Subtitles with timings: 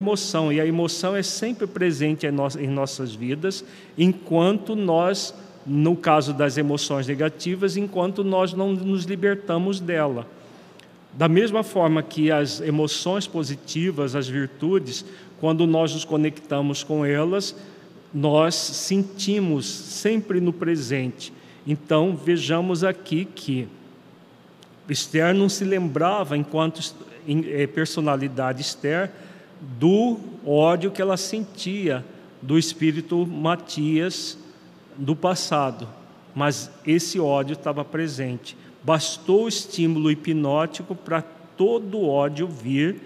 [0.00, 3.64] emoção, e a emoção é sempre presente em, no, em nossas vidas,
[3.98, 5.34] enquanto nós,
[5.66, 10.24] no caso das emoções negativas, enquanto nós não nos libertamos dela.
[11.14, 15.04] Da mesma forma que as emoções positivas, as virtudes,
[15.40, 17.56] quando nós nos conectamos com elas,
[18.14, 21.32] nós sentimos sempre no presente.
[21.66, 23.66] Então, vejamos aqui que
[24.88, 26.94] Esther não se lembrava, enquanto
[27.26, 29.10] eh, personalidade Esther,
[29.60, 32.04] do ódio que ela sentia
[32.40, 34.38] do espírito Matias
[34.96, 35.88] do passado,
[36.34, 38.56] mas esse ódio estava presente.
[38.82, 41.22] Bastou o estímulo hipnótico para
[41.56, 43.00] todo o ódio vir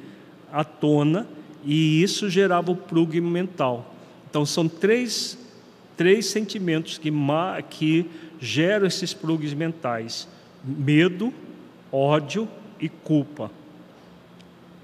[0.53, 1.27] à tona
[1.65, 3.95] e isso gerava o plugue mental.
[4.29, 5.39] Então são três,
[5.97, 7.13] três sentimentos que,
[7.71, 8.07] que
[8.41, 10.29] geram esses plugs mentais:
[10.65, 11.33] medo,
[11.91, 12.49] ódio
[12.81, 13.51] e culpa.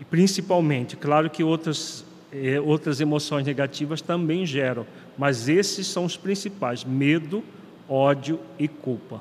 [0.01, 6.17] E principalmente, claro que outras, eh, outras emoções negativas também geram, mas esses são os
[6.17, 7.42] principais: medo,
[7.89, 9.20] ódio e culpa.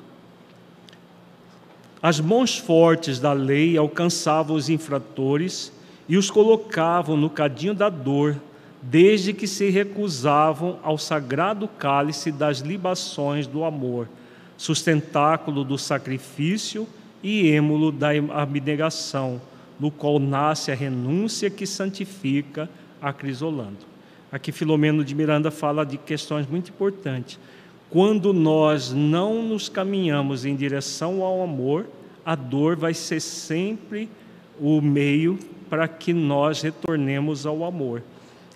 [2.00, 5.72] As mãos fortes da lei alcançavam os infratores
[6.08, 8.36] e os colocavam no cadinho da dor,
[8.80, 14.08] desde que se recusavam ao sagrado cálice das libações do amor,
[14.56, 16.86] sustentáculo do sacrifício
[17.20, 19.40] e êmulo da abnegação
[19.78, 22.68] no qual nasce a renúncia que santifica,
[23.00, 23.86] acrisolando.
[24.30, 27.38] Aqui Filomeno de Miranda fala de questões muito importantes.
[27.88, 31.86] Quando nós não nos caminhamos em direção ao amor,
[32.24, 34.08] a dor vai ser sempre
[34.60, 35.38] o meio
[35.70, 38.02] para que nós retornemos ao amor.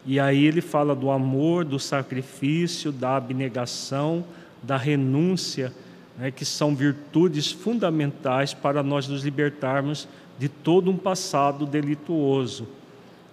[0.05, 4.25] E aí ele fala do amor, do sacrifício, da abnegação,
[4.63, 5.73] da renúncia,
[6.19, 12.69] né, que são virtudes fundamentais para nós nos libertarmos de todo um passado delituoso,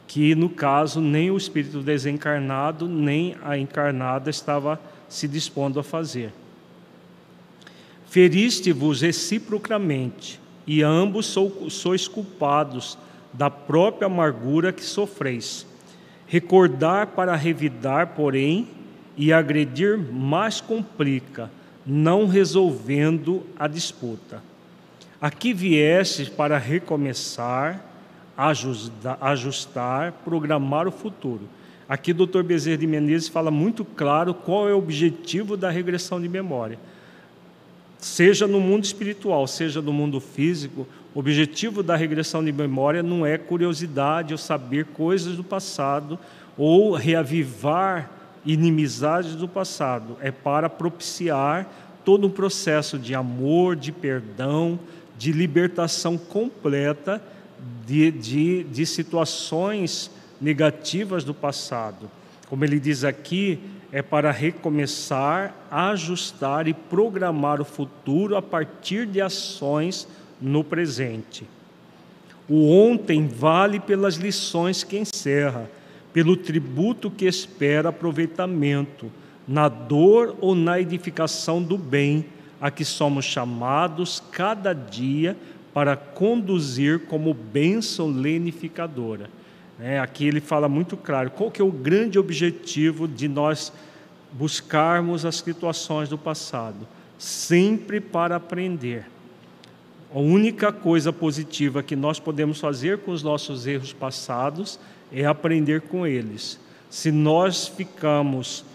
[0.08, 6.31] que no caso nem o espírito desencarnado nem a encarnada estava se dispondo a fazer.
[8.08, 11.36] Feriste-vos reciprocamente, e ambos
[11.70, 12.98] sois culpados
[13.33, 15.65] da própria amargura que sofreis.
[16.27, 18.67] Recordar para revidar, porém,
[19.17, 21.52] e agredir mais complica,
[21.89, 24.44] não resolvendo a disputa.
[25.20, 27.83] Aqui viestes para recomeçar,
[28.38, 31.42] ajustar, ajustar, programar o futuro.
[31.89, 32.44] Aqui Dr.
[32.44, 36.78] Bezerra de Menezes fala muito claro qual é o objetivo da regressão de memória.
[37.98, 43.26] Seja no mundo espiritual, seja no mundo físico, o objetivo da regressão de memória não
[43.26, 46.20] é curiosidade ou saber coisas do passado
[46.55, 51.67] ou reavivar inimizades do passado, é para propiciar
[52.05, 54.80] todo um processo de amor, de perdão,
[55.17, 57.22] de libertação completa
[57.86, 62.10] de, de, de situações negativas do passado.
[62.48, 63.60] Como ele diz aqui,
[63.92, 70.08] é para recomeçar, ajustar e programar o futuro a partir de ações
[70.39, 71.45] no presente.
[72.48, 75.70] O ontem vale pelas lições que encerra,
[76.14, 79.11] pelo tributo que espera aproveitamento,
[79.47, 82.25] na dor ou na edificação do bem
[82.61, 85.36] a que somos chamados cada dia
[85.73, 89.30] para conduzir como bênção lenificadora.
[89.80, 93.71] É, aqui ele fala muito claro qual que é o grande objetivo de nós
[94.33, 96.87] buscarmos as situações do passado,
[97.17, 99.05] sempre para aprender.
[100.14, 104.80] A única coisa positiva que nós podemos fazer com os nossos erros passados
[105.11, 106.59] é aprender com eles.
[106.89, 108.65] Se nós ficamos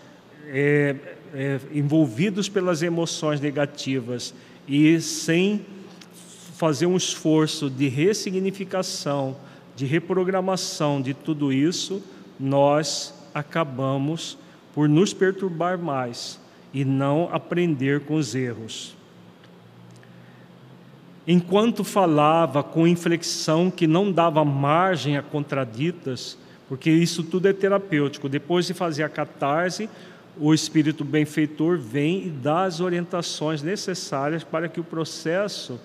[0.46, 0.94] é,
[1.34, 4.32] é, envolvidos pelas emoções negativas
[4.68, 5.66] e sem
[6.54, 9.36] fazer um esforço de ressignificação,
[9.74, 12.00] de reprogramação de tudo isso,
[12.38, 14.38] nós acabamos
[14.72, 16.38] por nos perturbar mais
[16.72, 18.96] e não aprender com os erros.
[21.26, 26.36] Enquanto falava com inflexão que não dava margem a contraditas,
[26.68, 29.88] porque isso tudo é terapêutico, depois de fazer a catarse,
[30.38, 35.80] o Espírito benfeitor vem e dá as orientações necessárias para que o processo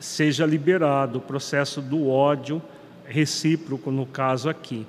[0.00, 2.62] seja liberado, o processo do ódio
[3.04, 4.86] recíproco, no caso aqui.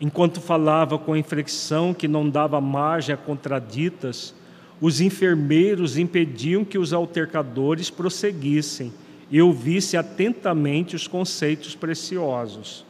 [0.00, 4.34] Enquanto falava com inflexão que não dava margem a contraditas,
[4.80, 8.92] os enfermeiros impediam que os altercadores prosseguissem
[9.30, 12.84] e ouvisse atentamente os conceitos preciosos.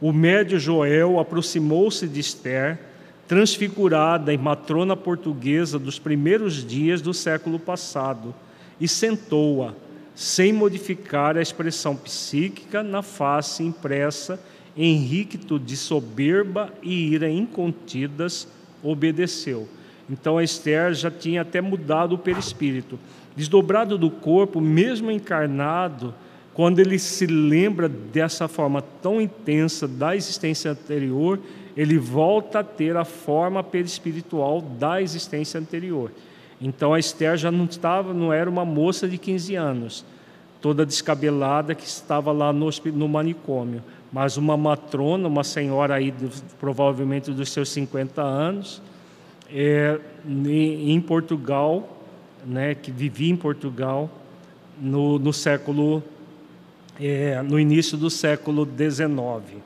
[0.00, 2.78] O médio Joel aproximou-se de Esther
[3.26, 8.34] transfigurada em matrona portuguesa dos primeiros dias do século passado,
[8.80, 9.74] e sentou-a,
[10.14, 14.40] sem modificar a expressão psíquica na face impressa
[14.80, 18.46] Henrique de soberba e ira incontidas,
[18.80, 19.68] obedeceu.
[20.08, 22.98] Então a Esther já tinha até mudado o perispírito.
[23.36, 26.14] Desdobrado do corpo, mesmo encarnado,
[26.54, 31.38] quando ele se lembra dessa forma tão intensa da existência anterior,
[31.76, 36.10] ele volta a ter a forma perispiritual da existência anterior.
[36.60, 40.04] Então a Esther já não estava, não era uma moça de 15 anos,
[40.60, 43.80] toda descabelada que estava lá no, no manicômio,
[44.12, 46.12] mas uma matrona, uma senhora aí
[46.58, 48.82] provavelmente dos seus 50 anos,
[49.52, 52.04] é, em Portugal,
[52.44, 54.10] né, que vivia em Portugal
[54.80, 56.02] no, no século,
[57.00, 59.62] é, no início do século XIX.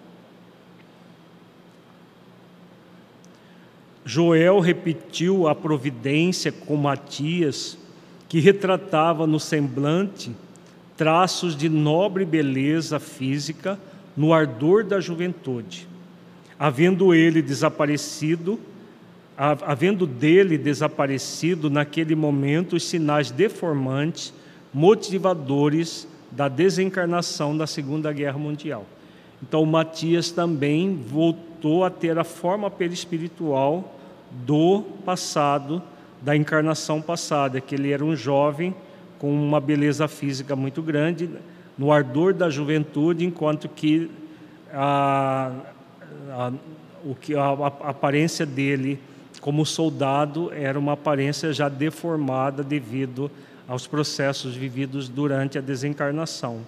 [4.05, 7.79] Joel repetiu a providência com Matias,
[8.29, 10.33] que retratava no semblante
[10.97, 13.79] traços de nobre beleza física
[14.17, 15.89] no ardor da juventude.
[16.59, 18.59] Havendo ele desaparecido,
[19.37, 24.33] havendo dele desaparecido naquele momento os sinais deformantes,
[24.73, 28.87] motivadores da desencarnação da Segunda Guerra Mundial.
[29.43, 33.99] Então, Matias também voltou a ter a forma perispiritual
[34.31, 35.83] do passado,
[36.21, 38.75] da encarnação passada, que ele era um jovem
[39.19, 41.29] com uma beleza física muito grande,
[41.77, 44.11] no ardor da juventude, enquanto que
[44.73, 45.53] a,
[46.31, 46.53] a,
[47.05, 48.99] o que a, a aparência dele
[49.41, 53.31] como soldado era uma aparência já deformada devido
[53.67, 56.61] aos processos vividos durante a desencarnação.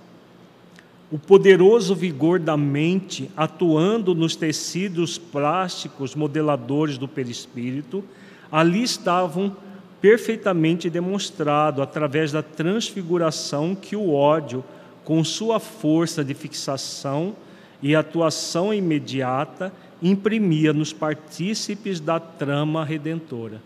[1.11, 8.02] O poderoso vigor da mente atuando nos tecidos plásticos modeladores do perispírito,
[8.50, 9.56] ali estavam
[10.00, 14.64] perfeitamente demonstrado através da transfiguração que o ódio,
[15.05, 17.34] com sua força de fixação
[17.82, 19.72] e atuação imediata,
[20.02, 23.61] imprimia nos partícipes da trama redentora.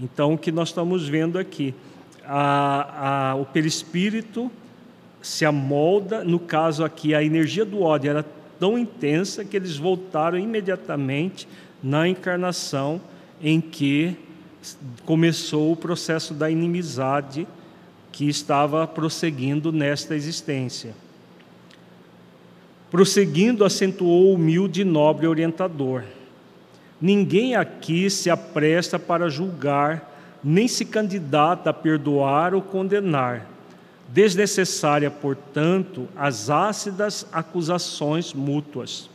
[0.00, 1.74] Então, o que nós estamos vendo aqui,
[2.24, 4.50] a, a, o perispírito
[5.20, 8.26] se amolda, no caso aqui, a energia do ódio era
[8.58, 11.46] tão intensa que eles voltaram imediatamente
[11.82, 13.00] na encarnação
[13.40, 14.16] em que
[15.04, 17.46] começou o processo da inimizade
[18.12, 20.94] que estava prosseguindo nesta existência.
[22.92, 26.04] Prosseguindo, acentuou o humilde e nobre orientador.
[27.00, 33.46] Ninguém aqui se apresta para julgar, nem se candidata a perdoar ou condenar.
[34.08, 39.08] Desnecessária, portanto, as ácidas acusações mútuas.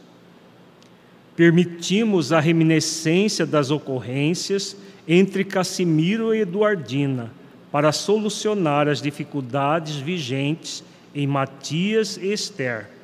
[1.35, 4.75] Permitimos a reminiscência das ocorrências
[5.07, 7.31] entre Cassimiro e Eduardina
[7.71, 10.83] para solucionar as dificuldades vigentes
[11.13, 12.96] em Matias e Esther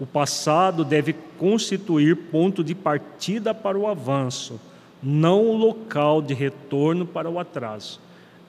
[0.00, 4.60] o passado deve constituir ponto de partida para o avanço,
[5.02, 8.00] não o local de retorno para o atraso.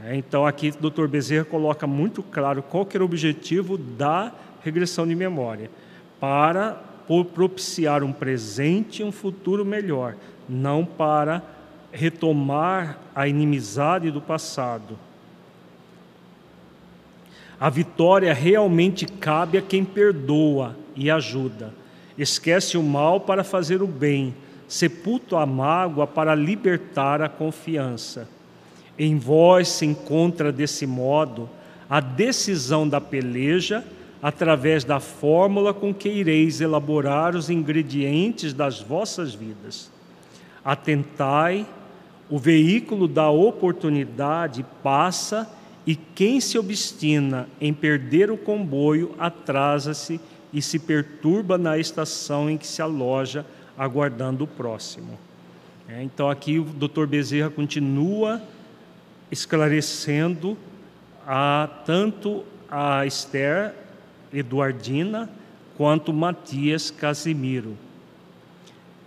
[0.04, 1.08] É, então, aqui o Dr.
[1.08, 5.70] Bezerra coloca muito claro qual que era o objetivo da regressão de memória,
[6.20, 6.82] para
[7.34, 10.16] propiciar um presente e um futuro melhor,
[10.48, 11.44] não para
[11.92, 14.98] retomar a inimizade do passado.
[17.60, 21.74] A vitória realmente cabe a quem perdoa e ajuda.
[22.18, 24.36] Esquece o mal para fazer o bem,
[24.68, 28.28] sepulta a mágoa para libertar a confiança.
[28.98, 31.50] Em vós se encontra desse modo
[31.90, 33.84] a decisão da peleja
[34.22, 39.92] através da fórmula com que ireis elaborar os ingredientes das vossas vidas.
[40.64, 41.66] Atentai,
[42.30, 45.50] o veículo da oportunidade passa
[45.86, 50.22] e quem se obstina em perder o comboio atrasa-se
[50.54, 53.46] e se perturba na estação em que se aloja,
[53.78, 55.18] aguardando o próximo.
[55.90, 57.06] É, então, aqui o Dr.
[57.06, 58.42] Bezerra continua
[59.32, 60.56] esclarecendo
[61.26, 63.74] a, tanto a Esther
[64.32, 65.30] Eduardina
[65.76, 67.76] quanto Matias Casimiro.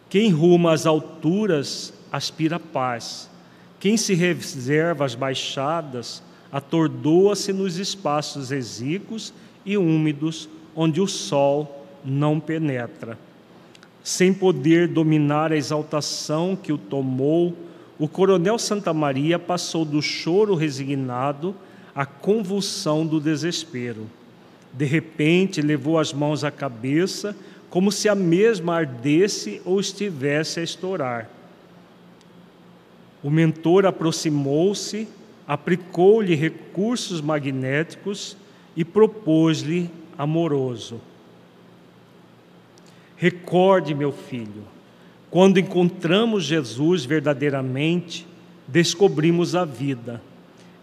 [0.08, 3.30] Quem ruma às alturas aspira paz.
[3.78, 9.32] Quem se reserva às baixadas atordoa-se nos espaços exíguos
[9.64, 13.18] e úmidos onde o sol não penetra.
[14.04, 17.56] Sem poder dominar a exaltação que o tomou,
[17.98, 21.56] o coronel Santa Maria passou do choro resignado
[21.94, 24.06] à convulsão do desespero.
[24.72, 27.34] De repente, levou as mãos à cabeça,
[27.70, 31.30] como se a mesma ardesse ou estivesse a estourar.
[33.22, 35.08] O mentor aproximou-se,
[35.48, 38.36] aplicou-lhe recursos magnéticos
[38.76, 41.00] e propôs-lhe amoroso:
[43.16, 44.64] Recorde, meu filho,
[45.30, 48.26] quando encontramos Jesus verdadeiramente,
[48.66, 50.22] descobrimos a vida.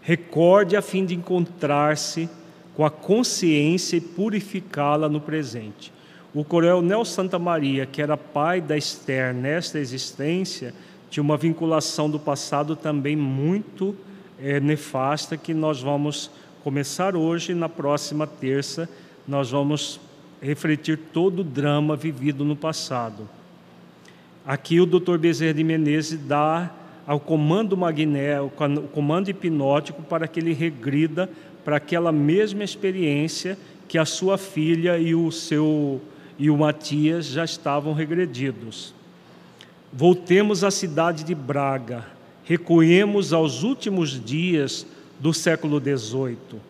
[0.02, 2.28] Recorde a fim de encontrar-se
[2.74, 5.92] com a consciência e purificá-la no presente.
[6.34, 10.74] O coronel Santa Maria, que era pai da Esther nesta existência,
[11.08, 13.94] tinha uma vinculação do passado também muito
[14.40, 16.28] é, nefasta que nós vamos
[16.64, 17.54] começar hoje.
[17.54, 18.88] Na próxima terça,
[19.26, 20.00] nós vamos
[20.40, 23.28] refletir todo o drama vivido no passado.
[24.46, 25.16] Aqui o Dr.
[25.16, 26.70] Bezerra de Menezes dá
[27.06, 31.30] ao comando magnético, o comando hipnótico para que ele regrida
[31.64, 36.00] para aquela mesma experiência que a sua filha e o seu
[36.38, 38.92] e o Matias já estavam regredidos.
[39.92, 42.04] Voltemos à cidade de Braga,
[42.44, 44.84] recuemos aos últimos dias
[45.20, 46.60] do século XVIII.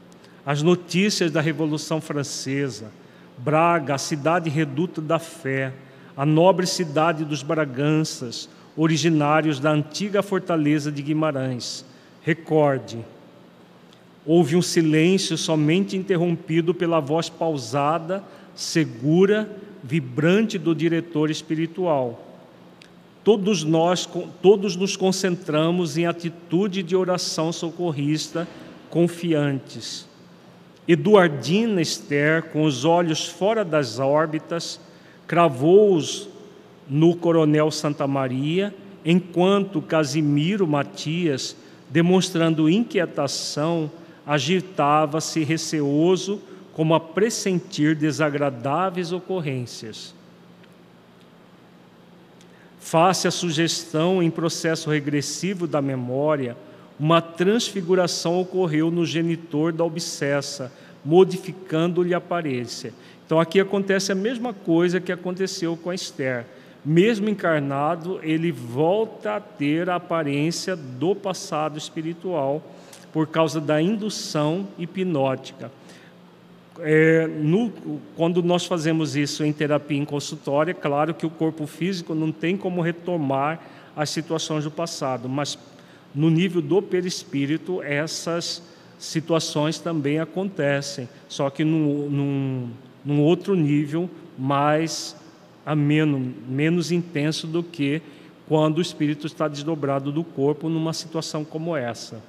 [0.46, 2.92] As notícias da Revolução Francesa,
[3.38, 5.72] Braga, a cidade reduta da fé,
[6.16, 11.84] a nobre cidade dos Braganças, originários da antiga fortaleza de Guimarães.
[12.22, 12.98] Recorde,
[14.26, 18.22] houve um silêncio somente interrompido pela voz pausada
[18.54, 19.50] segura,
[19.82, 22.20] vibrante do diretor espiritual.
[23.24, 24.08] Todos nós,
[24.42, 28.46] todos nos concentramos em atitude de oração socorrista,
[28.90, 30.06] confiantes.
[30.86, 34.78] Eduardina Esther, com os olhos fora das órbitas,
[35.26, 36.28] cravou-os
[36.88, 38.74] no coronel Santa Maria,
[39.04, 41.56] enquanto Casimiro Matias,
[41.88, 43.90] demonstrando inquietação,
[44.26, 46.40] agitava-se receoso
[46.72, 50.14] como a pressentir desagradáveis ocorrências.
[52.78, 56.56] Face à sugestão em processo regressivo da memória,
[56.98, 60.72] uma transfiguração ocorreu no genitor da obsessa,
[61.04, 62.92] modificando-lhe a aparência.
[63.26, 66.46] Então aqui acontece a mesma coisa que aconteceu com a Esther.
[66.84, 72.62] Mesmo encarnado, ele volta a ter a aparência do passado espiritual
[73.12, 75.70] por causa da indução hipnótica
[76.80, 77.72] é, no,
[78.16, 82.32] quando nós fazemos isso em terapia em consultório, é claro que o corpo físico não
[82.32, 83.60] tem como retomar
[83.96, 85.58] as situações do passado, mas
[86.14, 88.62] no nível do perispírito, essas
[88.98, 92.70] situações também acontecem, só que num, num,
[93.04, 95.16] num outro nível mais
[95.66, 98.00] ameno, menos intenso do que
[98.46, 102.22] quando o espírito está desdobrado do corpo numa situação como essa.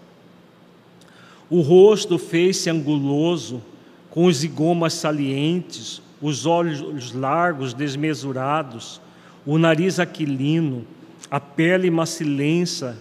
[1.49, 3.61] O rosto fez-se anguloso,
[4.09, 9.01] com os zigomas salientes, os olhos largos desmesurados,
[9.45, 10.85] o nariz aquilino,
[11.29, 12.95] a pele macilenta,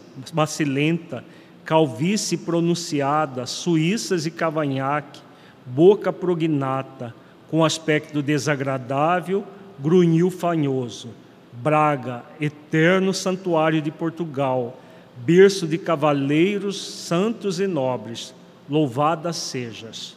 [1.65, 5.21] calvície pronunciada, suíças e cavanhaque,
[5.67, 7.15] boca prognata,
[7.51, 9.45] com aspecto desagradável,
[9.79, 11.11] grunhil fanhoso.
[11.53, 14.81] Braga, eterno santuário de Portugal,
[15.17, 18.35] berço de cavaleiros santos e nobres,
[18.69, 20.17] louvadas sejas.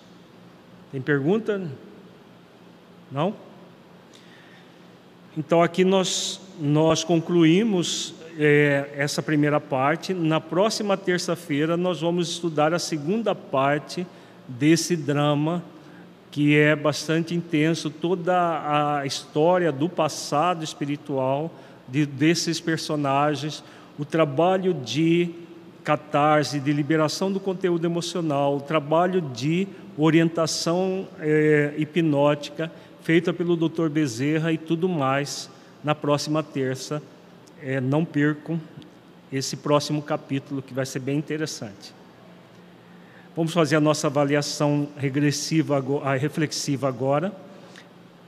[0.92, 1.70] Tem pergunta?
[3.12, 3.36] Não?
[5.38, 10.14] Então aqui nós, nós concluímos é, essa primeira parte.
[10.14, 14.06] Na próxima terça-feira nós vamos estudar a segunda parte
[14.48, 15.64] desse drama
[16.30, 21.52] que é bastante intenso, toda a história do passado espiritual
[21.88, 23.64] de, desses personagens,
[23.98, 25.30] o trabalho de
[25.84, 32.72] catarse, de liberação do conteúdo emocional, o trabalho de orientação é, hipnótica
[33.02, 33.88] feita pelo Dr.
[33.90, 35.50] Bezerra e tudo mais
[35.84, 37.01] na próxima terça.
[37.62, 38.60] É, não percam
[39.31, 41.93] esse próximo capítulo que vai ser bem interessante.
[43.36, 45.79] Vamos fazer a nossa avaliação regressiva,
[46.17, 47.31] reflexiva agora.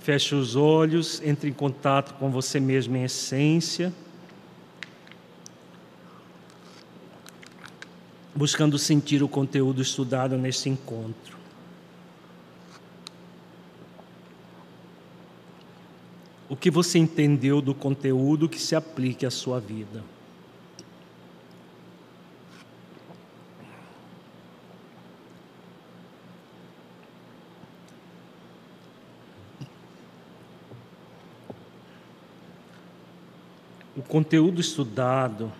[0.00, 3.92] Feche os olhos, entre em contato com você mesmo em essência.
[8.34, 11.35] Buscando sentir o conteúdo estudado nesse encontro.
[16.48, 20.04] O que você entendeu do conteúdo que se aplique à sua vida.
[33.96, 35.50] O conteúdo estudado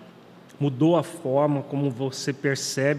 [0.61, 2.95] mudou a forma como você percebe